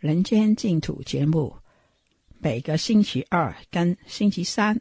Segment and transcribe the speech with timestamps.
[0.00, 1.54] 人间净土节目，
[2.38, 4.80] 每个星期二跟星期三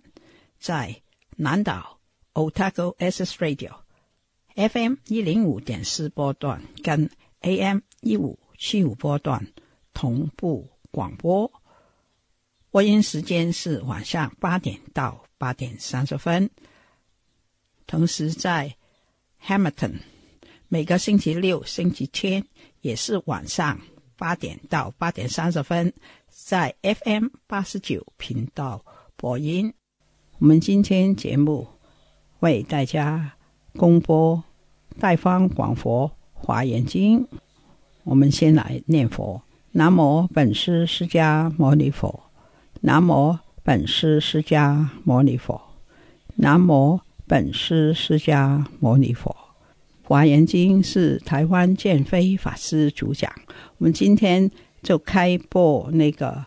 [0.58, 1.02] 在
[1.36, 2.00] 南岛
[2.34, 3.80] Otago S S Radio
[4.56, 7.10] F M 一零五点四波段跟
[7.42, 9.46] A M 一五七五波段
[9.94, 11.52] 同步广播，
[12.72, 16.50] 播音时间是晚上八点到八点三十分。
[17.86, 18.74] 同时在
[19.44, 19.96] Hamilton
[20.70, 22.46] 每个星期六、星期天
[22.80, 23.82] 也是晚上。
[24.20, 25.94] 八点到八点三十分，
[26.28, 28.84] 在 FM 八十九频道
[29.16, 29.74] 播音。
[30.40, 31.66] 我们今天节目
[32.42, 33.32] 为大家
[33.78, 34.36] 公播
[35.00, 37.26] 《大方广佛华严经》。
[38.04, 42.20] 我们先来念佛：南无本师释迦牟尼佛，
[42.82, 45.62] 南无本师释迦牟尼佛，
[46.36, 49.34] 南无本师释迦牟尼佛。
[50.10, 53.32] 华严经是台湾建飞法师主讲，
[53.78, 54.50] 我们今天
[54.82, 56.44] 就开播那个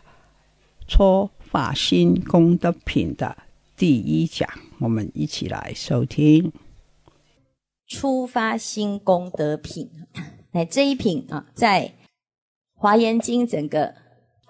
[0.85, 3.37] 初法心功德品的
[3.77, 4.49] 第一讲，
[4.81, 6.51] 我们一起来收听。
[7.87, 9.89] 初发心功德品，
[10.51, 11.93] 那这一品啊，在
[12.75, 13.95] 华严经整个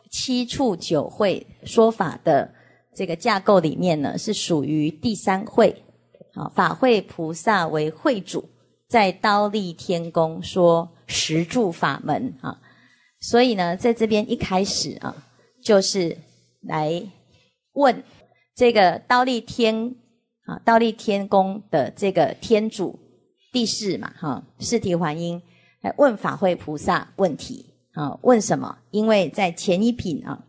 [0.09, 2.51] 七处九会说法的
[2.95, 5.83] 这个架构里面呢，是属于第三会，
[6.33, 8.49] 啊，法会菩萨为会主。
[8.93, 12.61] 在刀立天宫说十住法门啊，
[13.21, 15.15] 所以呢，在这边一开始啊，
[15.63, 16.15] 就是
[16.61, 17.01] 来
[17.71, 18.03] 问
[18.53, 19.95] 这个刀立天
[20.45, 22.99] 啊，刀立天宫的这个天主
[23.51, 25.41] 地势嘛，哈，世提还因
[25.81, 27.65] 来问法会菩萨问题
[27.95, 28.77] 啊，问什么？
[28.91, 30.43] 因为在前一品啊，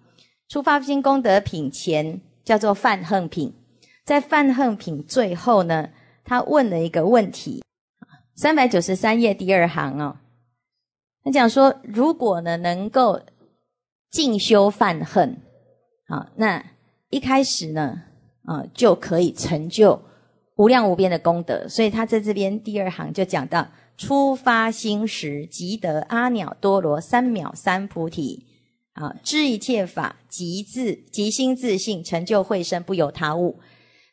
[0.50, 3.54] 出发心功德品前叫做犯恨品，
[4.04, 5.88] 在犯恨品最后呢，
[6.26, 7.64] 他问了一个问题。
[8.36, 10.16] 三百九十三页第二行哦，
[11.22, 13.20] 他讲说，如果呢能够
[14.10, 15.36] 进修犯恨，
[16.08, 16.64] 好，那
[17.10, 18.02] 一开始呢，
[18.44, 20.00] 啊就可以成就
[20.56, 21.68] 无量无边的功德。
[21.68, 28.44] 所以他在这边第二行就讲到，初发心时即得阿耨多罗三藐三菩提，
[28.94, 33.60] 啊，知一切法即自即心自性成就慧身，不由他物。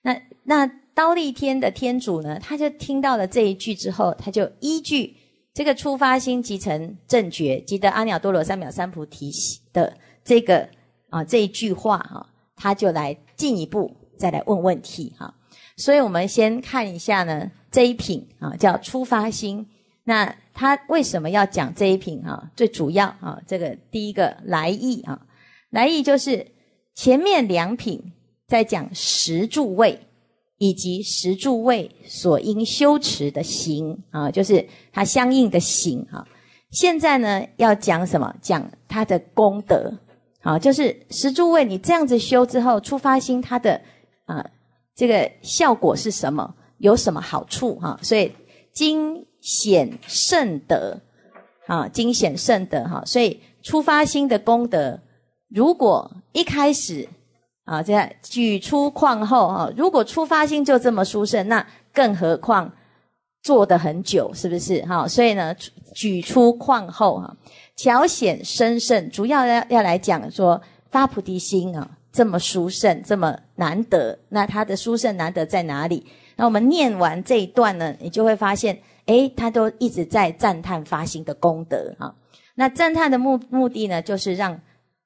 [0.03, 0.80] 那那。
[0.93, 5.15] 刀立天的天主呢，他就听到了这一句之后，他就依据
[5.53, 9.31] 这个出发心即成正觉，即得阿耨多罗三藐三菩提
[9.73, 10.67] 的这个
[11.09, 15.33] 啊这一句话哈，他就来进一步再来问问题哈。
[15.77, 19.65] 所以我们先看一下呢这一品啊叫出发心，
[20.03, 22.51] 那他为什么要讲这一品啊？
[22.55, 25.21] 最主要啊这个第一个来意啊，
[25.69, 26.45] 来意就是
[26.93, 28.11] 前面两品
[28.45, 29.97] 在讲十住位。
[30.61, 34.63] 以及十住位所应修持的行啊，就是
[34.93, 36.23] 它相应的行啊。
[36.69, 38.31] 现在呢，要讲什么？
[38.43, 39.91] 讲它的功德
[40.43, 43.81] 啊，就是十住位你这样子修之后，出发心它的
[44.25, 44.45] 啊
[44.95, 46.53] 这个效果是什么？
[46.77, 47.99] 有什么好处哈？
[48.03, 48.31] 所以
[48.71, 50.95] 惊显胜德
[51.65, 53.03] 啊，惊显胜德哈。
[53.07, 55.01] 所以出发心的功德，
[55.49, 57.09] 如果一开始。
[57.65, 62.71] 啊，现在举出况后哈，如果出发心就这么殊胜，那更何况
[63.43, 65.07] 做的很久，是不是哈？
[65.07, 65.55] 所以呢，
[65.95, 67.35] 举出况后哈，
[67.75, 70.59] 巧显深胜，主要要要来讲说
[70.89, 74.17] 发菩提心啊，这么殊胜，这么难得。
[74.29, 76.05] 那它的殊胜难得在哪里？
[76.37, 82.15] 那我们念完这一段呢，你就会发现，哎，他都一直在赞叹发心的功德啊。
[82.55, 84.59] 那赞叹的目目的呢，就是让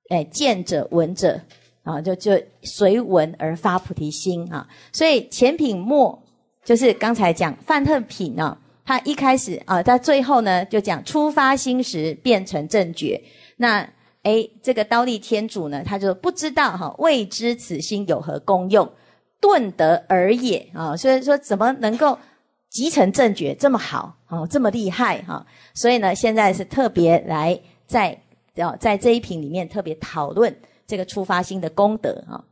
[0.09, 1.41] 诶见者闻者。
[1.85, 2.31] 啊，就就
[2.63, 6.19] 随文而发菩提心啊，所以前品末
[6.65, 13.21] 就是刚才讲犯恨品啊，他一开始啊，在最后呢就讲出发心时变成正觉，
[13.57, 13.87] 那
[14.23, 18.91] 诶，这个刀立天主呢，他就不知道哈，未知此心有何功用，
[19.39, 22.17] 顿得而也啊，所以说怎么能够
[22.71, 25.45] 集成正觉这么好啊，这么厉害哈，
[25.75, 28.19] 所以呢现在是特别来在
[28.57, 30.51] 啊，在这一品里面特别讨论。
[30.87, 32.43] 这个出发心的功德哈，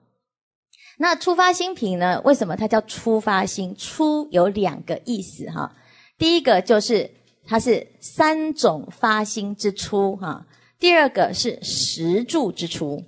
[0.97, 2.21] 那出发心品呢？
[2.25, 3.75] 为什么它叫出发心？
[3.75, 5.71] 出有两个意思哈，
[6.17, 7.09] 第一个就是
[7.45, 10.45] 它是三种发心之初哈，
[10.79, 13.03] 第二个是十住之初。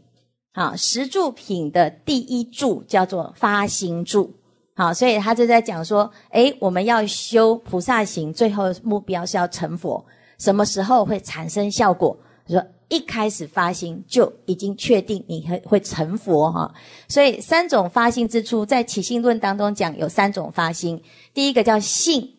[0.54, 4.33] 好，十住品的第一住叫做发心住。
[4.78, 10.06] 好，所以他就在讲说，诶，我们要修菩萨行，最后目标是要成佛，
[10.38, 12.18] 什么时候会产生效果？
[12.48, 12.63] 说。
[12.90, 16.74] 一开始发心就已经确定你会会成佛哈，
[17.08, 21.02] 所以三种发心之初，在起信论当中讲有三种发心，
[21.34, 22.36] 第一个叫信，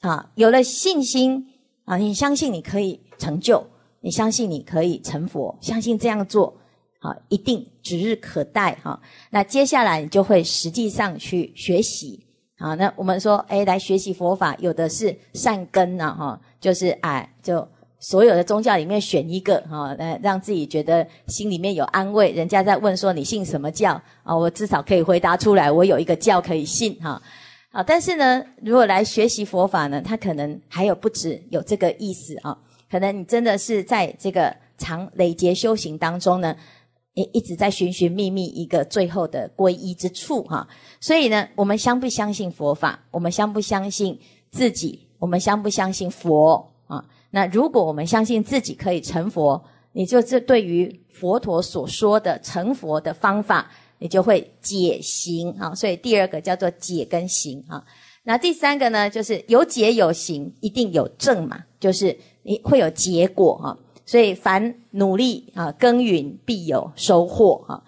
[0.00, 1.46] 啊，有了信心
[1.84, 3.64] 啊，你相信你可以成就，
[4.00, 6.56] 你相信你可以成佛，相信这样做
[7.00, 9.00] 啊，一定指日可待哈。
[9.30, 12.26] 那接下来你就会实际上去学习，
[12.58, 17.66] 好，那我们说，哎，来学习佛法，有的是善根呐哈，就是哎就。
[18.00, 22.32] 所有的宗教里面选一个哈，来让自己觉得心里面有安慰。
[22.32, 24.34] 人家在问说你信什么教啊？
[24.34, 27.20] 我至少可以回答出来，我有一个教可以信哈。
[27.70, 32.56] 好，但是呢，如果来学习佛法呢，他可能还有不止有这个意思啊。
[32.90, 36.56] 可能你真的是在这个长累劫修行当中呢，
[37.12, 40.66] 一一直在寻寻觅觅一个最后的皈依之处哈。
[41.00, 42.98] 所以呢，我们相不相信佛法？
[43.10, 44.18] 我们相不相信
[44.50, 45.06] 自己？
[45.18, 47.04] 我们相不相信佛啊？
[47.30, 49.62] 那如果我们相信自己可以成佛，
[49.92, 55.74] 你就这对于佛陀所说的成佛的方法，你就会解行啊。
[55.74, 57.84] 所以第二个叫做解跟行啊。
[58.24, 63.78] 那第三个呢，就是有解有行，一定有证嘛，就是你会有结果啊。
[64.04, 67.80] 所以凡努力啊耕耘，必有收获啊。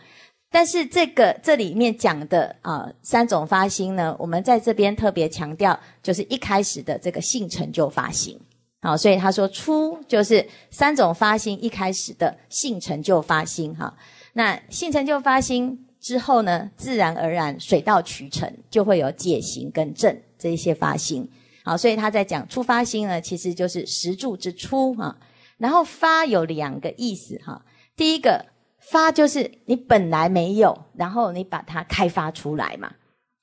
[0.53, 8.39] 但是这个这里面讲的啊三种发心呢，我们在这边特别强调，就是一开始的这个性成就发心。
[8.85, 13.95] 好，所以他说初就是三种发心，一开始的性成就发心哈。
[14.33, 21.29] 那性成就发心之后呢，自然而然水到渠成，就会有解行跟正这一些发心。
[21.63, 25.17] 好，所以他在讲初发心呢，其实就是实住之初哈。
[25.59, 27.65] 然后发有两个意思哈，
[27.95, 28.45] 第一个
[28.81, 32.93] 发就是你本来没有，然后你把它开发出来嘛，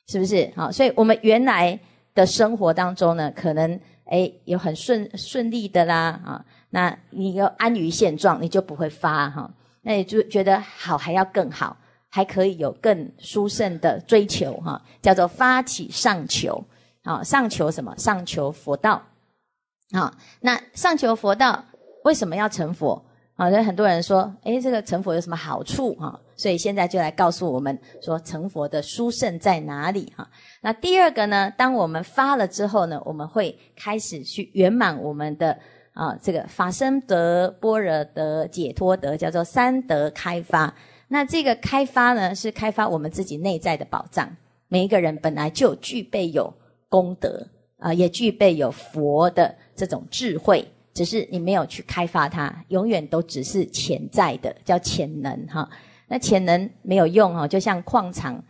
[0.08, 0.52] 是不是？
[0.54, 1.80] 好，所以我们原来。
[2.14, 9.50] 的生活当中呢，可能哎有很顺顺利的啦啊，那你要安于现状，你就不会发哈，
[9.82, 11.76] 那你就觉得好还要更好，
[12.10, 16.64] 还可以有更殊胜的追求哈，叫做发起上求，
[17.04, 17.96] 啊上求什么？
[17.98, 19.02] 上求佛道，
[19.92, 21.64] 啊那上求佛道
[22.04, 23.06] 为什么要成佛？
[23.40, 26.20] 啊，所以很多人说，诶，这个成佛有什么好处啊？
[26.36, 30.28] 所以现在就来告诉我们说，成佛的殊胜在哪里啊？
[30.60, 31.50] 那第二个呢？
[31.58, 35.58] 当我们发了之后呢，我们会开始去圆满我们的
[35.94, 40.76] 啊，这个法身德、般若德、解脱德，叫做三德开发。
[41.08, 44.30] 那这个开发呢，是开发我们自己内在的宝藏。
[44.68, 46.54] 每一个人本来就具备有
[46.90, 50.74] 功德啊，也具备有佛的这种智慧。
[50.94, 55.70] 只是你没有去开发它，永远都只是潜在的，叫潜能哈。
[56.08, 58.42] 那潜能没有用哦，就像矿场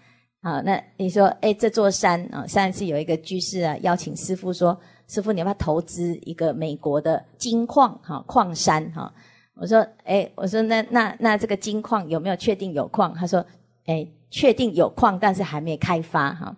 [0.42, 0.62] 啊。
[0.66, 9.12] 那你说，哎，这座山啊，上次有一个居士啊，邀请师傅说，师傅你要不要投资一个美国的金矿哈，矿山哈？
[9.56, 13.14] 我说，哎，我说那那那这个金矿有没有确定有矿？
[13.14, 13.46] 他说，
[13.88, 16.56] 哎，确定有矿，但是还没开发哈。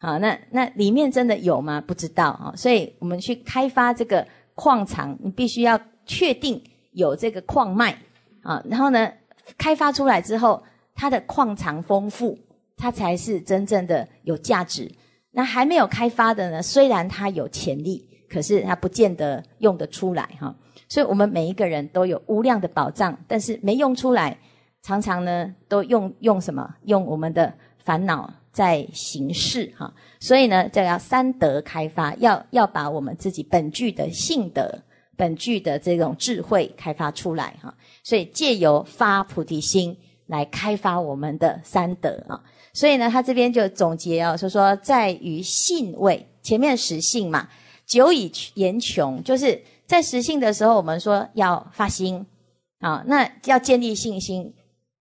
[0.00, 1.78] 好，那那里面真的有吗？
[1.80, 4.26] 不知道哈，所以我们去开发这个。
[4.60, 6.62] 矿藏，你必须要确定
[6.92, 7.96] 有这个矿脉
[8.42, 9.10] 啊，然后呢，
[9.56, 10.62] 开发出来之后，
[10.94, 12.38] 它的矿藏丰富，
[12.76, 14.92] 它才是真正的有价值。
[15.30, 20.54] 那还没有开发的呢，虽然它有潜力，可是它不见得用得出来哈。
[20.90, 24.36] 所以，我们每一个人都有无量的宝藏，但是没用出来，
[24.82, 26.74] 常常呢都用用什么？
[26.82, 27.50] 用我们的
[27.82, 28.30] 烦恼。
[28.52, 34.82] 在行事哈，所以呢，这要三德开发，要要把我们自己本具的性德、
[35.16, 37.72] 本具的这种智慧开发出来哈。
[38.02, 42.42] 所以借由发菩提心来开发我们的三德啊。
[42.72, 47.48] 所以呢，他这边就总结啊，说说在于信位，前面实性嘛，
[47.86, 52.26] 久以言穷，就是在实性的时候，我们说要发心
[52.80, 54.52] 啊，那要建立信心，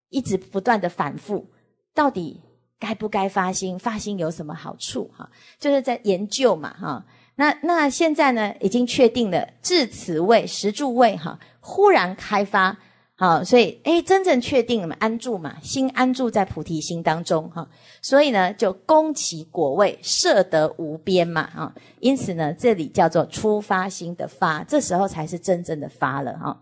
[0.09, 1.47] 一直不断的反复，
[1.95, 2.41] 到底。
[2.79, 3.77] 该不该发心？
[3.77, 5.11] 发心有什么好处？
[5.15, 7.05] 哈，就是在研究嘛，哈。
[7.35, 12.77] 那那现在呢，已经确定了至此位、十住位，哈，忽然开发，
[13.15, 17.65] 好，所以诶，真正确定了嘛，安住嘛，心安住在菩提心当中，哈。
[18.01, 21.73] 所以呢，就功其果位，摄得无边嘛，啊。
[21.99, 26.57] 因此呢，这里叫做初发心的发，这时候才是真正的发了，哈。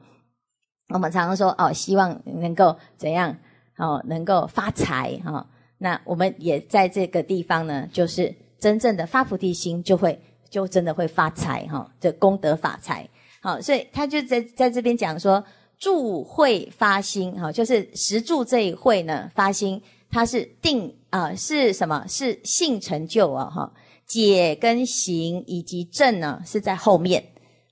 [0.90, 3.36] 我们常常说哦，希望能够怎样？
[3.78, 5.48] 哦，能够发财，哈。
[5.80, 10.20] 那我们也在这个地方呢，就是真正的发菩提心，就会
[10.50, 13.08] 就真的会发财哈，这功德发财。
[13.42, 15.44] 好，所以他就在在这边讲说，
[15.78, 22.06] 住会发心哈，就是实住这一会呢发心，它是定啊，是什么？
[22.08, 23.72] 是性成就啊哈，
[24.08, 27.24] 解跟行以及正呢是在后面。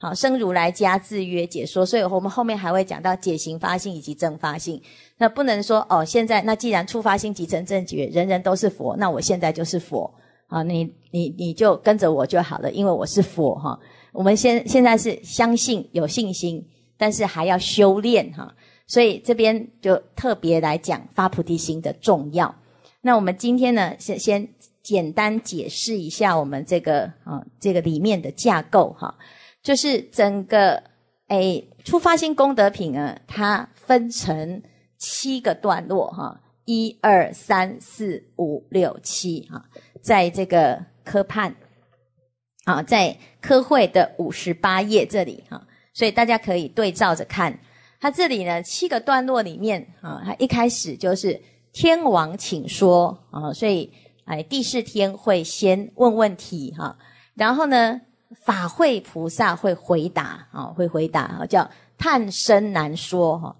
[0.06, 4.80] 好生如来加自约解说，所以我们后面还会讲到解行发性以及正发性。
[5.18, 10.14] 那不能说哦，现在那既然触发性即成正觉，人人都是佛，那我现在就是佛
[10.46, 10.62] 啊！
[10.62, 13.80] 你你你就跟着我就好了，因为我是佛哈。
[14.12, 16.64] 我们现现在是相信有信心，
[16.98, 18.54] 但是还要修炼哈。
[18.86, 22.54] 所以这边就特别来讲发菩提心的重要。
[23.02, 24.48] 那我们今天呢，先先
[24.84, 29.16] 简单解释一下我们这个啊这个里面的架构哈。
[29.66, 30.84] 就是整个
[31.28, 34.62] 诶出发心功德品啊，它分成
[34.96, 39.66] 七个段落哈，一二三四五六七哈，
[40.04, 41.56] 在这个科判
[42.66, 47.58] 啊，在科会的五十八页这里哈，所以大家可以对照着看。
[48.00, 51.42] 它这里呢七个段落里面啊，它一开始就是
[51.74, 53.92] 天王请说啊，所以
[54.26, 57.00] 哎第四天会先问问题哈，
[57.34, 58.00] 然后呢。
[58.42, 63.56] 法会菩萨会回答，啊，会回答，叫叹声难说哈。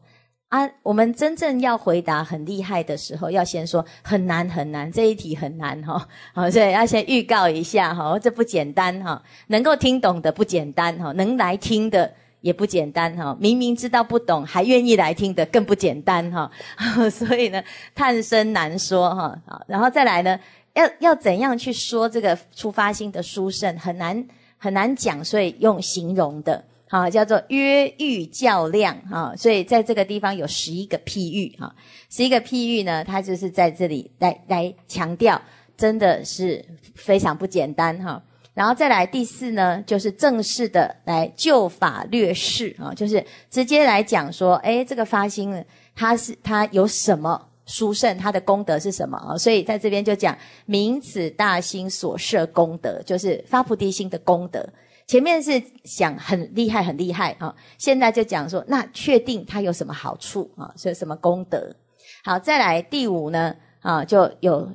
[0.50, 6.08] 啊，我们真正要回答很厉害的时候，要先说很难很难，这一题很难哈。
[6.34, 9.22] 好，所以要先预告一下哈，这不简单哈。
[9.48, 13.36] 能够听懂的不简单哈，能来听的也不简单哈。
[13.40, 16.50] 明明知道不懂，还愿意来听的更不简单哈。
[17.10, 17.62] 所以呢，
[17.96, 19.36] 叹声难说哈。
[19.48, 20.40] 好，然后再来呢，
[20.74, 24.26] 要要怎样去说这个出发心的殊胜很难。
[24.66, 29.32] 很难讲，所以用形容的，啊，叫做约喻较量啊。
[29.38, 31.72] 所以在这个地方有十一个譬喻啊，
[32.10, 35.40] 十一个譬喻呢，它就是在这里来来强调，
[35.78, 38.20] 真的是非常不简单哈。
[38.56, 45.64] 然后再来第四呢，就是正式的来就法略事啊，就是直接来讲说，哎，这个发心呢，
[45.96, 47.40] 它是它有什么？
[47.66, 49.38] 殊胜，他的功德是什么啊？
[49.38, 54.64] 所以在这边就讲名此大心所设功德，就是发菩提心的功德。
[55.08, 57.54] 前面是想很厉害，很厉害啊！
[57.78, 60.72] 现在就讲说，那确定它有什么好处啊？
[60.76, 61.76] 所以什么功德？
[62.24, 64.68] 好，再来第五呢啊，就有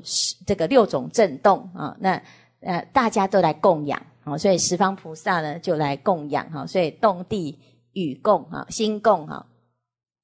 [0.46, 1.96] 这个六种震动啊。
[1.98, 2.20] 那
[2.60, 7.58] 呃，大家都来供养啊，所以十方菩萨呢就来供养哈，所以动地
[7.94, 9.44] 与共啊，心共哈。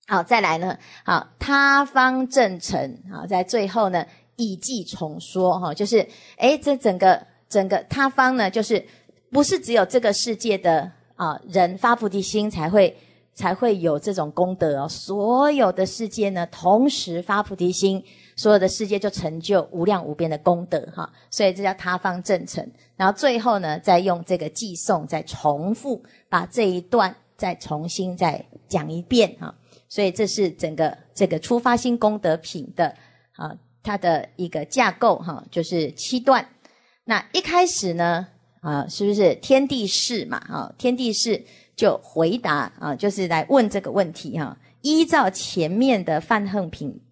[0.08, 0.76] 好，再来呢。
[1.04, 2.96] 好，他方正成。
[3.10, 4.04] 好，在最后呢，
[4.36, 5.98] 以计重说哈，就是
[6.36, 8.84] 哎，这整个整个他方呢，就是
[9.32, 12.96] 不是只有这个世界的啊人发菩提心才会
[13.34, 14.88] 才会有这种功德哦。
[14.88, 18.00] 所有的世界呢，同时发菩提心，
[18.36, 21.10] 所有的世界就成就无量无边的功德哈。
[21.32, 22.64] 所以这叫他方正成。
[22.94, 29.52] 然后最后呢，再用这个偈颂再重复，把这一段再重新再讲一遍哈。
[29.88, 32.88] 所以这是整个这个出发心功德品的
[33.32, 36.48] 啊，它的一个架构哈，就是七段。
[37.04, 38.26] 那一开始呢
[38.60, 40.38] 啊，是不是天地事嘛？
[40.38, 41.44] 啊，天地事
[41.76, 47.02] 就回答啊，就是来问这个问题哈，依照前面的犯恨品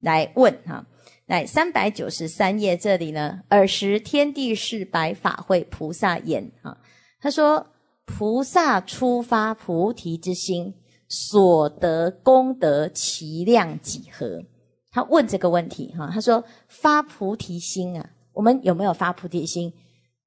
[0.00, 0.86] 来问哈。
[1.26, 6.76] 来三百九十三页这里呢，尔时天地士白法会菩萨言啊，
[7.20, 7.68] 他说
[8.04, 10.74] 菩萨出发菩提之心。
[11.10, 14.42] 所得功德其量几何？
[14.92, 16.08] 他问这个问题哈。
[16.12, 19.72] 他说发菩提心啊，我们有没有发菩提心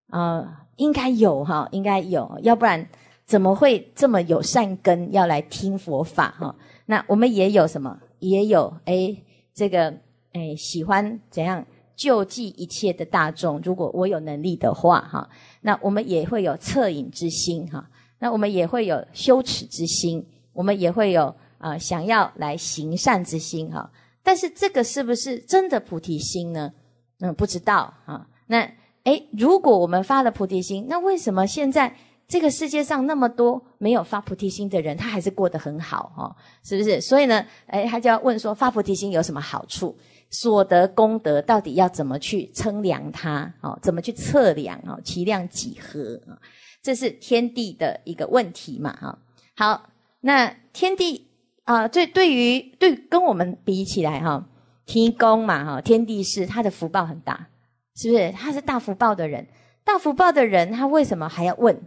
[0.09, 0.65] 啊？
[0.75, 2.85] 应该有哈，应该有，要不然
[3.25, 6.53] 怎么会这么有善根要来听佛法哈？
[6.87, 7.97] 那我们也有什么？
[8.19, 9.23] 也有诶，
[9.53, 9.87] 这个
[10.33, 13.57] 诶，喜欢怎样救济一切的大众？
[13.61, 15.29] 如果我有能力的话哈，
[15.61, 17.87] 那我们也会有恻隐之心哈，
[18.19, 20.25] 那我们也会有羞耻之心。
[20.53, 23.89] 我们也会有啊，想要来行善之心哈，
[24.21, 26.71] 但是这个是不是真的菩提心呢？
[27.19, 28.27] 嗯，不知道啊。
[28.47, 28.69] 那
[29.03, 31.93] 诶，如果我们发了菩提心，那为什么现在
[32.27, 36.35] 这个世界上那么多没有发菩提心的人，他还是过得很好哈？
[36.63, 36.99] 是不是？
[36.99, 39.95] 所以呢，诶，他就要问说，发菩提心有什么好处？
[40.29, 43.53] 所得功德到底要怎么去称量它？
[43.61, 44.77] 哦，怎么去测量？
[44.85, 46.35] 哦，其量几何啊？
[46.81, 48.93] 这是天地的一个问题嘛？
[48.99, 49.17] 哈，
[49.55, 49.89] 好。
[50.25, 51.27] 那天地
[51.65, 54.45] 啊，这对于对跟我们比起来哈，
[54.85, 57.47] 提供嘛哈，天地是他的福报很大，
[57.95, 58.31] 是不是？
[58.31, 59.47] 他是大福报的人，
[59.83, 61.77] 大福报的人，他为什么还要问？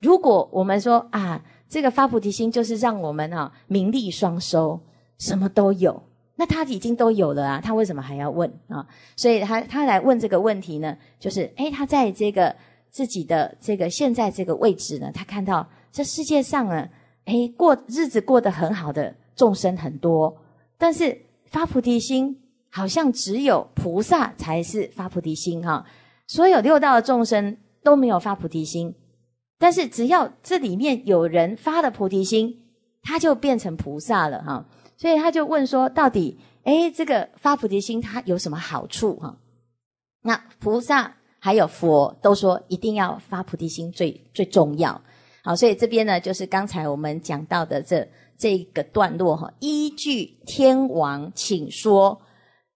[0.00, 4.78] 如果我们说啊，这个发菩提心就是让我们哈名利双收，
[5.18, 6.04] 什么都有，
[6.36, 8.86] 那他已经都有了啊，他为什么还要问啊？
[9.16, 12.54] 所以，他他来问这个问题呢，就是诶，他在这个
[12.90, 16.88] 自己的这个现在这个位置呢，他看到这世界上呢。
[17.24, 20.36] 哎，过日子过得很好的众生很多，
[20.78, 22.36] 但是发菩提心
[22.70, 25.84] 好像只有菩萨才是发菩提心哈。
[26.26, 28.94] 所有六道的众生都没有发菩提心，
[29.58, 32.64] 但是只要这里面有人发了菩提心，
[33.02, 34.66] 他就变成菩萨了哈。
[34.96, 39.38] 所以他就问说：到底哎，这个发菩提心它有什么好处哈？
[40.22, 45.00] 那菩萨还有佛都说一定要发菩提心最最重要。
[45.44, 48.06] 好，所以这边呢，就是刚才我们讲到的这
[48.38, 52.22] 这个段落哈，依据天王请说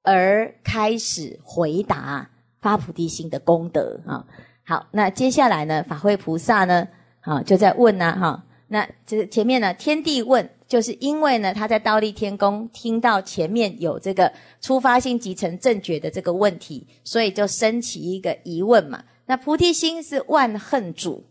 [0.03, 2.29] 而开始回答
[2.61, 4.27] 发菩提心的功德啊。
[4.65, 6.89] 好，那接下来呢，法会菩萨呢，
[7.21, 19.05] 啊，就在问呢哈，那这前面呢，天地问，就是因为呢，他在倒立天宫听到前面有这个出发性即成正觉的这个问题，所以就升起一个疑问嘛。
[19.27, 21.23] 那菩提心是万恨主。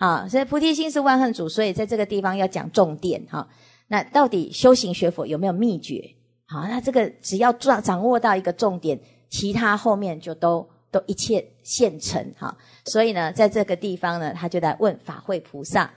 [0.00, 3.44] 好，所以菩提心是万恨主，所以在这个地方要讲重点哈。
[3.88, 6.00] 那到底修行学佛有没有秘诀？
[6.46, 8.96] 好，那这个只要抓掌握到一个重点，
[9.28, 12.56] 其他后面就都都一切现成哈。
[12.84, 15.90] 所以呢，在这个地方呢，他就来问法会菩萨。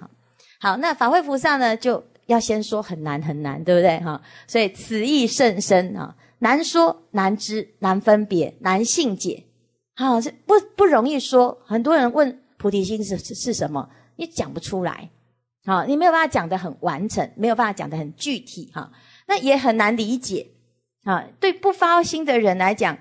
[0.60, 4.20] 好，那法会菩萨呢，就要先说很难很难，对不对哈？
[4.48, 9.44] 所以此意甚深啊，难说难知难分别难信解，
[9.96, 11.60] 好，这不不容易说。
[11.68, 12.36] 很多人问。
[12.62, 13.90] 菩提心是是是什么？
[14.18, 15.10] 你讲不出来，
[15.66, 18.92] 啊，你没有办法讲的很完整，没有办法讲的很具体，哈，
[19.28, 20.48] 那也很难理解，
[21.04, 22.96] 啊，对不发心的人来讲，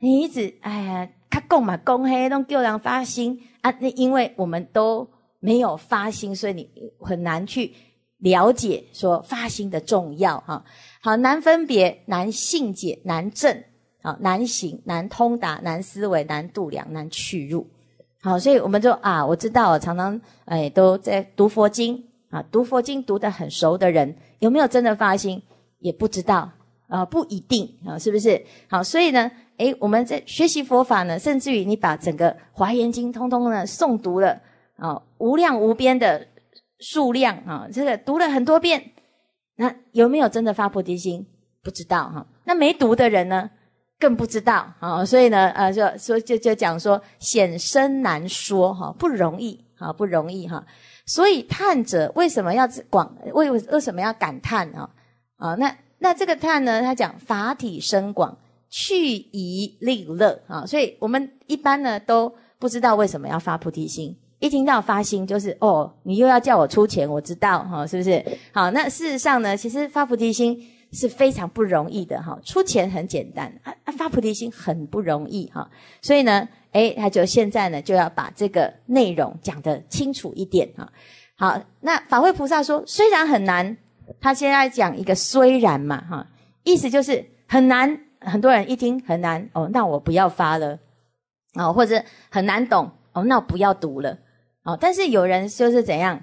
[0.00, 7.72] 你一直哎呀，他供嘛供黑，弄丢量发心啊，那因为我们都没有发心，所以你很难去
[8.16, 10.64] 了解说发心的重要，哈，
[11.00, 13.62] 好难分别，难信解，难正，
[14.02, 17.73] 啊，难行，难通达，难思维，难度量，难去入。
[18.24, 25.42] 好，所以我们就啊，我知道，常常哎都在读佛经啊，读佛经读得很熟的人，有没有真的发心
[25.80, 26.50] 也不知道
[26.88, 28.42] 啊，不一定啊，是不是？
[28.66, 34.40] 好，所以呢，哎，我们在学习佛法呢，甚至于你把整个《华严经》通通呢诵读了
[34.78, 36.26] 啊，无量无边的
[36.80, 38.92] 数量啊，这个读了很多遍，
[39.56, 41.26] 那有没有真的发菩提心？
[41.62, 42.26] 不知道哈。
[42.44, 43.50] 那没读的人呢？
[43.98, 50.64] 更不知道啊，所以呢，呃，就说就就讲说显深难说哈，不容易啊，不容易哈。
[51.06, 54.88] 所以叹者为什么要广为为什么要感叹啊？
[55.36, 58.36] 啊，那那这个叹呢，他讲法体深广，
[58.68, 60.66] 去疑利乐啊。
[60.66, 68.22] 所以我们一般呢都不知道为什么要发菩提心，一听到发心就是哦，你又要叫我出钱，我知道哈，是不是？
[68.52, 70.58] 好，那事实上呢，其实发菩提心。
[70.94, 75.68] 是非常不容易的哈，出钱很简单，啊啊发菩提心很不容易哈，
[76.00, 80.90] 所以呢，诶，他就现在呢就要把这个内容讲得清楚一点哈。
[81.36, 83.76] 好，那法会菩萨说，虽然很难，
[84.20, 86.26] 他现在讲一个虽然嘛哈，
[86.62, 90.78] 意思就是很难，很多人一听很难哦，那我不要发了
[91.54, 94.16] 哦，或者很难懂哦，那我不要读了
[94.62, 94.78] 哦。
[94.80, 96.22] 但是有人就是怎样，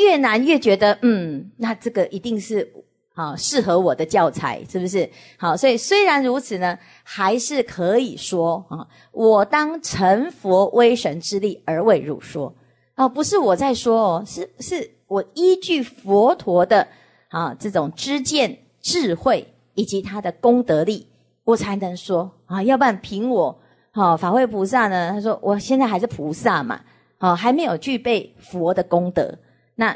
[0.00, 2.72] 越难越觉得嗯，那这个一定是。
[3.14, 5.08] 好，适合我的教材是不是？
[5.36, 12.54] 好，所以虽然如此呢，还是可以说啊，我当成佛威神之力而为汝说
[12.94, 16.88] 啊，不是我在说哦，是是我依据佛陀的
[17.28, 21.06] 啊这种知见智慧以及他的功德力，
[21.44, 25.10] 我才能说啊，要不然凭我好法会菩萨呢？
[25.10, 26.80] 他说我现在还是菩萨嘛，
[27.18, 29.36] 哦，还没有具备佛的功德，
[29.74, 29.94] 那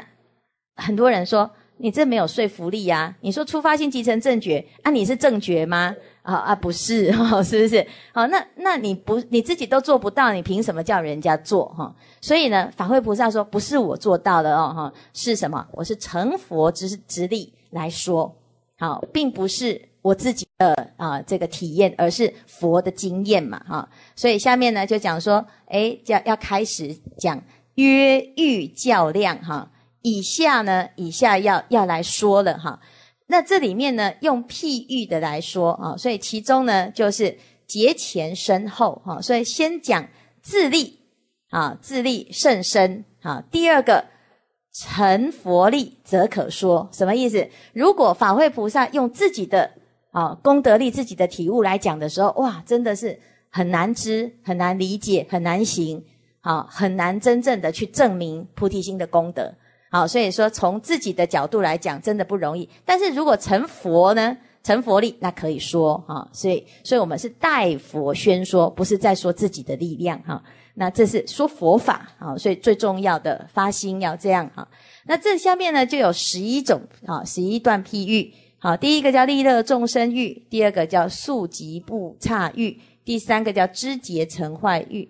[0.75, 1.49] 很多人说。
[1.79, 3.15] 你这没有说服力呀！
[3.21, 5.95] 你说出发性集成正觉啊，你是正觉吗？
[6.23, 7.85] 啊啊，不是哈， 是不是？
[8.11, 11.93] 好，那那你不你自己都做不到，你凭什么叫人家做哈？
[12.19, 15.65] 所以呢，法会菩萨说，不是我做到的哦哈，是什么？
[15.71, 18.35] 我是成佛之之力来说，
[18.79, 23.87] 好，并不是我自己的啊这个体验，而是佛的经验嘛哈。
[24.15, 27.39] 所以下面呢就讲说，哎，要要开始讲
[27.75, 29.69] 约欲较量哈。
[30.01, 32.79] 以下呢，以下要要来说了哈。
[33.27, 39.21] 那这里面呢，用譬喻的来说啊，所以其中呢，就是节前身后哈。
[39.21, 40.07] 所以先讲
[40.41, 40.99] 自立
[41.49, 43.43] 啊，自立甚深啊。
[43.51, 44.05] 第二个
[44.73, 47.49] 成佛力则可说，什么意思？
[47.73, 49.71] 如果法会菩萨用自己的
[50.11, 56.05] 啊功德力、自己的体悟来讲的时候，哇，真的是很难知、很难理解、很难行
[56.41, 59.53] 啊，很难真正的去证明菩提心的功德。
[59.89, 62.67] 好，所以说从自己的角度来讲，真的不容易。
[62.85, 70.41] 但是如果成佛呢，成佛力那可以说啊，所以，所以我们是代佛宣说，不是在说自己的力量哈。
[70.73, 74.67] 那这是说佛法啊，所以最重要的发心要这样哈，
[75.05, 78.31] 那这下面呢就有十一种啊，十一段譬喻。
[78.59, 85.07] 好，第一个叫利乐众生欲，第二个叫速疾不差欲，第三个叫知节成坏欲，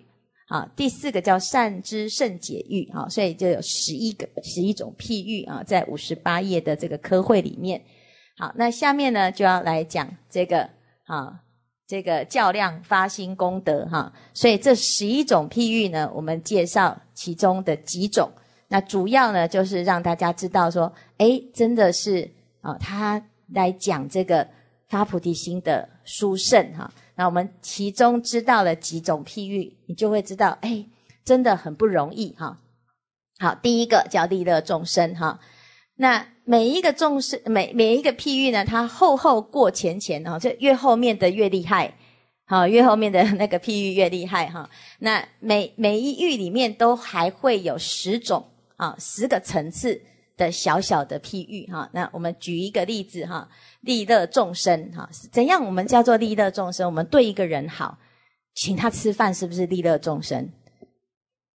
[0.50, 7.82] 好，第四个叫善知胜解欲，好，所以就有十一个十一种譬喻啊，在五十八页的这个科会里面。
[8.38, 10.70] 好，那下面呢就要来讲这个，
[11.04, 11.40] 啊，
[11.86, 18.30] 这个较量发心功德哈，所以这十一种譬喻呢，我们介绍其中的几种，
[18.68, 22.26] 那主要呢就是让大家知道说，哎，真的是
[22.62, 24.48] 啊，他来讲这个
[24.88, 26.90] 发菩提心的殊胜哈。
[27.18, 30.86] 那我们其中知道了几种譬喻，你就会知道，哎，
[31.24, 32.58] 真的很不容易哈。
[33.40, 35.40] 好，第一个叫利乐众生哈。
[35.96, 41.92] 那每一个众生，每每一个譬喻呢，它后后过前前哈，就越后面的越厉害，
[42.46, 44.70] 好，越后面的那个譬喻越厉害哈。
[45.00, 50.00] 那每每一喻里面都还会有十种啊，十个层次。
[50.38, 53.46] 的小小的譬喻哈，那我们举一个例子哈，
[53.82, 56.86] 利乐众生哈，怎样我们叫做利乐众生？
[56.86, 57.98] 我们对一个人好，
[58.54, 60.48] 请他吃饭，是不是利乐众生？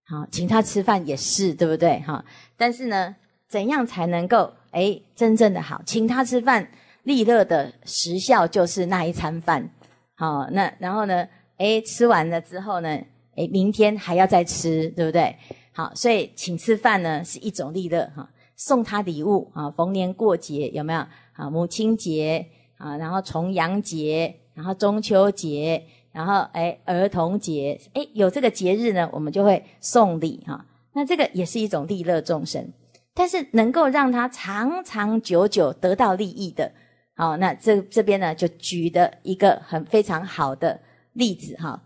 [0.06, 2.00] 好，请他吃饭也是对不对？
[2.02, 2.24] 哈，
[2.58, 3.16] 但是呢，
[3.48, 5.82] 怎样才能够诶真正的好？
[5.86, 6.70] 请他吃饭，
[7.04, 9.72] 利乐的时效就是那一餐饭，
[10.18, 11.26] 好，那然后呢，
[11.58, 12.90] 诶吃完了之后呢，
[13.36, 15.34] 诶明天还要再吃，对不对？
[15.72, 18.30] 好，所以请吃饭呢是一种利乐哈。
[18.56, 21.00] 送他礼物啊，逢年过节有没有
[21.34, 21.50] 啊？
[21.50, 22.46] 母亲节
[22.78, 30.66] 啊，然后重阳节，然后中秋节，然后哎儿童节，哎有这个节日呢，我们就会送礼哈。
[30.94, 32.72] 那这个也是一种利乐众生，
[33.16, 36.72] 但是能够让他长长久久得到利益的，
[37.16, 40.80] 好，那这这边呢就举的一个很非常好的
[41.14, 41.82] 例子哈。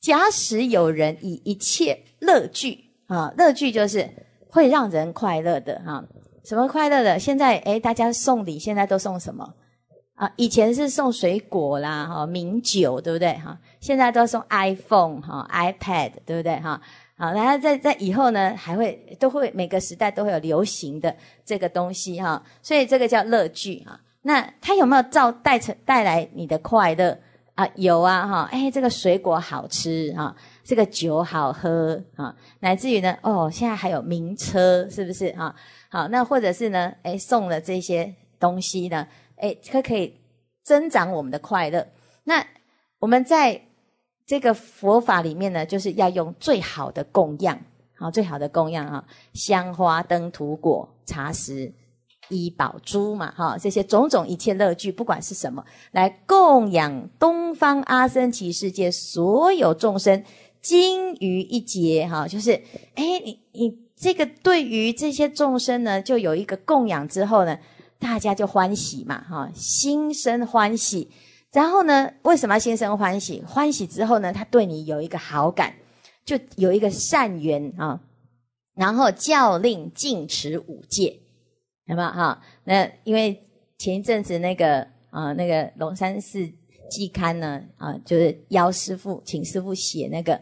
[0.00, 4.08] 假使有人以一切乐具啊，乐具就是。
[4.52, 6.04] 会让人快乐的哈，
[6.44, 7.18] 什么快乐的？
[7.18, 9.54] 现在诶大家送礼现在都送什么
[10.14, 10.30] 啊？
[10.36, 13.58] 以前是送水果啦，哈，名酒对不对哈？
[13.80, 16.78] 现在都送 iPhone 哈，iPad 对不对哈？
[17.16, 21.14] 好，然后在在以后呢，还会都会每个时代都会有流行的
[21.46, 23.98] 这个东西哈，所以这个叫乐具啊。
[24.20, 27.18] 那它有没有造带成带来你的快乐
[27.54, 27.66] 啊？
[27.76, 30.36] 有啊哈，诶这个水果好吃哈。
[30.64, 35.54] 这个酒好喝啊，乃至于呢，哦，现在还有名车，是不是啊？
[35.90, 40.16] 好，那或者是呢，哎，送了这些东西呢，哎，它可以
[40.62, 41.86] 增长我们的快乐。
[42.24, 42.44] 那
[43.00, 43.60] 我们在
[44.24, 47.58] 这个佛法里面呢，就是要用最好的供养，
[47.98, 51.72] 好，最好的供养啊，香花灯、土果、茶食、
[52.28, 60.22] 医宝珠嘛，哈，这些种种一切乐具，不管是什么，来供养东方阿僧祇世界所有众生。
[60.62, 62.52] 精于一节哈，就是
[62.94, 67.58] 哎，你你这个对于这些众生呢，就有一个供养之后呢，
[67.98, 71.08] 大家就欢喜嘛哈，心生欢喜，
[71.50, 73.42] 然后呢，为什么心生欢喜？
[73.44, 75.74] 欢喜之后呢，他对你有一个好感，
[76.24, 78.00] 就有一个善缘啊，
[78.76, 81.18] 然后教令禁持五戒，
[81.86, 82.40] 那么哈？
[82.64, 83.44] 那因为
[83.78, 86.52] 前一阵子那个啊，那个龙山寺。
[86.92, 90.38] 季刊呢啊，就是邀师傅请师傅写那个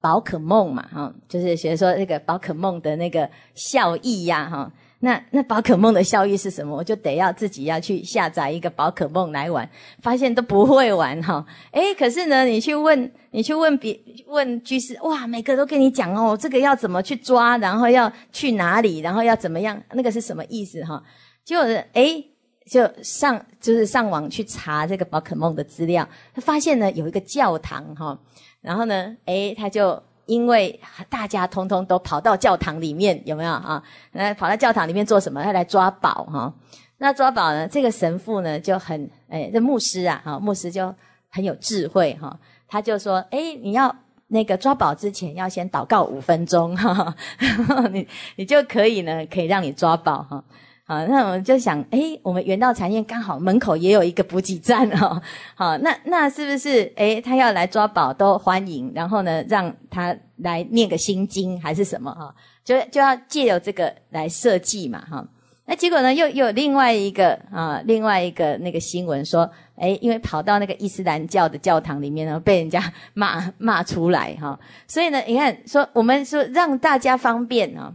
[0.00, 4.72] 宝可梦嘛哈，就是学说那个宝可梦的那个效益呀哈。
[5.02, 6.76] 那那宝可梦的效益是什么？
[6.76, 9.68] 我就得要自己要去下载一个宝可梦来玩，
[10.00, 11.44] 发现都不会玩哈。
[11.72, 13.98] 哎，可是呢，你去问你去问别
[14.28, 21.02] 问居士，哇，每个都跟你讲哦，这个要怎么去抓，然后要去哪里，然后要怎么样，那个是什么意思哈？
[21.44, 21.58] 就
[21.94, 22.24] 哎。
[22.70, 28.16] 就上就是上网去查这个宝可梦的资料，他发现呢有一个教堂哈，
[28.60, 30.78] 然后呢，哎，他就因为
[31.08, 33.82] 大家通通都跑到教堂里面有没有啊？
[34.12, 35.42] 那跑到教堂里面做什么？
[35.42, 36.54] 他来抓宝哈？
[36.98, 37.66] 那抓宝呢？
[37.66, 40.94] 这个神父呢就很哎，这牧师啊哈，牧师就
[41.28, 43.92] 很有智慧哈，他就说，哎，你要
[44.28, 47.12] 那个抓宝之前要先祷告五分钟哈，
[47.90, 48.06] 你
[48.36, 50.44] 你就可以呢，可以让你抓宝哈。
[50.90, 55.22] 啊，那我们就想，哎，我们原道禅院刚好门口也有一个补给站哦，
[55.54, 65.24] 好，那那是不是，哎，他要来抓宝都欢迎，然后呢，让他来念个心经还是什么哈，就就要借由这个来设计嘛哈，
[65.66, 77.94] 那结果呢，又有另外一个啊，另外一个那个新闻说，哎，因为跑到那个伊斯兰教的教堂里面呢，被人家骂骂出来哈，所以呢，你看说我们说让大家方便啊。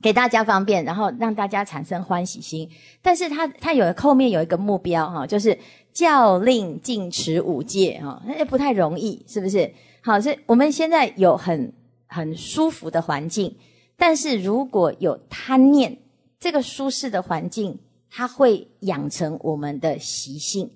[0.00, 2.68] 给大家方便，然后让大家产生欢喜心。
[3.02, 5.56] 但是他他有后面有一个目标哈，就是
[5.92, 9.70] 教令禁持五戒哈，那也不太容易，是不是？
[10.02, 11.72] 好，所以我们现在有很
[12.06, 13.56] 很舒服的环境，
[13.96, 15.98] 但是如果有贪念，
[16.38, 20.70] 这个舒适的环境，它会养成我们的习性。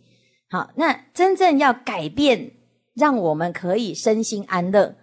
[0.50, 2.50] 好，那真正要改变，
[2.92, 4.96] 让我们可以身心安乐，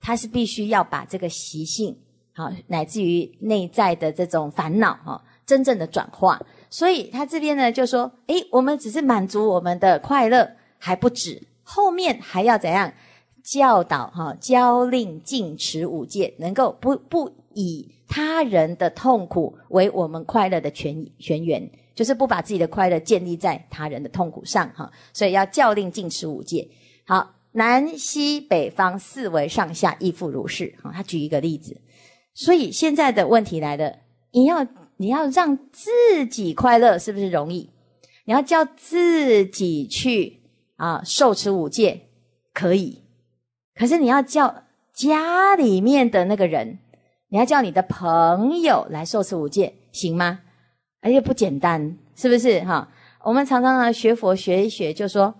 [0.00, 1.96] 它是必须要把这个习性。
[2.36, 6.40] 好，乃至于内在的这种烦恼，哈，真正的转化。
[6.68, 12.92] 所以他这边呢，就说：诶，我们只是满足我们的快乐还不止，后面还要怎样？
[13.44, 24.90] 教导哈，教令禁持五戒，能够不不以他人的痛苦为我们快乐的泉泉源，就是不把自己的快乐建立在他人的痛苦上，哈。
[25.12, 26.68] 所以要教令禁持五戒。
[27.06, 30.74] 好，南西北方四维上下亦复如是。
[30.82, 31.80] 哈，他举一个例子。
[32.34, 33.98] 所以现在的问题来了，
[34.32, 34.66] 你要
[34.96, 37.70] 你要让自己快乐，是不是容易？
[38.24, 40.40] 你要叫自己去
[40.76, 42.08] 啊，受持五戒，
[42.52, 43.02] 可以。
[43.76, 46.78] 可是你要叫家里面的那个人，
[47.28, 50.40] 你要叫你的朋友来受持五戒，行吗？
[51.02, 52.88] 而且不简单，是不是哈？
[53.22, 55.32] 我们常常啊，学佛学一学，就说。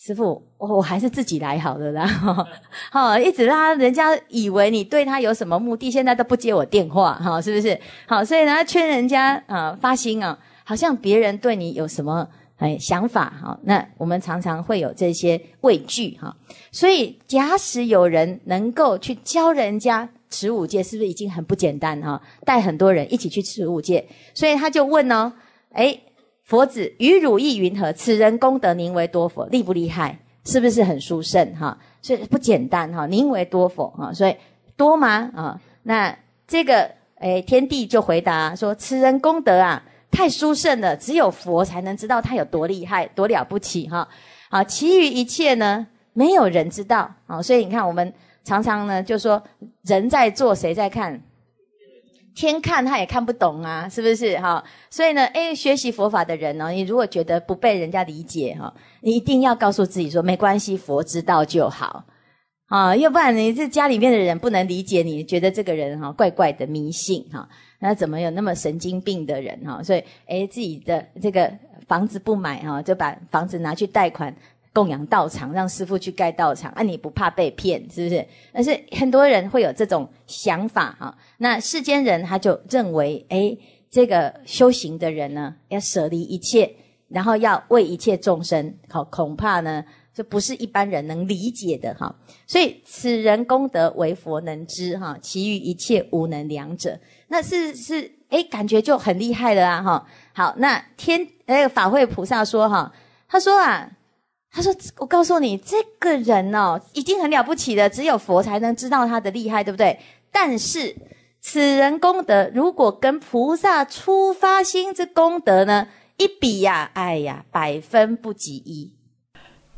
[0.00, 2.06] 师傅，我我还是自己来好了，啦。
[2.06, 7.76] 哈、哦，一直拉人家以为你对他有什么目的，现在都不接我电话，哈，是不是？
[8.06, 12.24] 好，所以呢，劝人家啊，发心啊，好像别人对你有什么
[12.58, 16.34] 哎想法，哈，那我们常常会有这些畏惧，哈。
[16.70, 22.22] 所以，假使有人能够去教人家持五戒，是不是已经很不简单哈？
[22.44, 25.32] 带很多人一起去持五戒，所以他就问呢，
[25.72, 26.02] 哎。
[26.48, 27.92] 佛子与汝意云何？
[27.92, 29.44] 此人功德宁为多佛？
[29.48, 30.18] 厉不厉害？
[30.46, 31.76] 是不是很殊胜哈？
[32.00, 33.04] 所以不简单哈。
[33.06, 34.10] 宁为多佛哈？
[34.14, 34.34] 所以
[34.74, 35.60] 多吗啊？
[35.82, 44.08] 那这个哎，天帝就回答说：此人功德啊，太殊胜了，只有佛才能知道他有多厉害、多了不起哈。
[44.48, 47.42] 好，其余一切呢，没有人知道啊。
[47.42, 48.10] 所以你看，我们
[48.42, 49.42] 常常呢，就说
[49.82, 51.20] 人在做，谁在看？
[52.46, 54.62] 天看他也看不懂啊，是不是哈？
[54.88, 62.04] 所以呢，诶，学习佛法的人哦，你如果觉得不被人家理解哈，你一定要告诉自己说，没关系，佛知道就好
[62.68, 62.94] 啊。
[62.94, 67.48] 要不然你这家里面的人不能理解，你觉得这个人哈怪怪的迷信哈，
[67.80, 69.82] 那怎么有那么神经病的人哈？
[69.82, 71.52] 所以，诶，自己的这个
[71.88, 74.32] 房子不买哈，就把房子拿去贷款。
[74.72, 78.24] 供养道场，让师父去盖道场，啊，你不怕被骗是不是？
[78.52, 81.16] 但是很多人会有这种想法哈。
[81.38, 83.58] 那世间人他就认为，诶，
[83.90, 86.70] 这个修行的人呢，要舍离一切，
[87.08, 92.14] 然后要为一切众生，好，恐怕呢，这不是一般人能理解的哈。
[92.46, 100.06] 所以此人功德为佛能知哈，其余一切无能两者，那是是诶感觉就很厉害了啊哈。
[100.34, 102.92] 好，那天那个法会菩萨说哈，
[103.26, 103.92] 他说啊。
[104.50, 109.98] 他说：“我告诉你，这个人哦，已经很了不起的，只有佛才能知道他的厉害，对不对？
[110.32, 110.94] 但是，
[111.40, 118.92] 此人功德如果跟菩萨出发心之功德呢一比呀，哎呀，百分不及一。”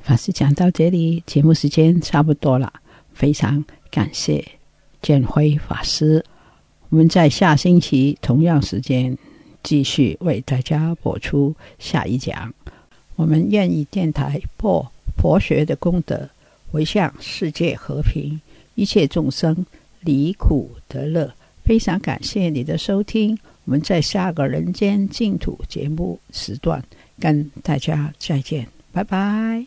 [0.00, 2.72] 法师讲到这里，节目时间差不多了，
[3.12, 4.42] 非常感谢
[5.02, 6.24] 建辉法师。
[6.88, 9.16] 我们在下星期同样时间
[9.62, 12.52] 继续为大家播出下一讲。
[13.20, 16.26] 我们愿意电台播佛学的功德，
[16.72, 18.40] 回向世界和平，
[18.76, 19.66] 一切众生
[20.00, 21.30] 离苦得乐。
[21.62, 26.83] 非常感谢你的收听，我们在下个人间净土节目时段
[27.18, 29.66] 跟大家再见，拜拜。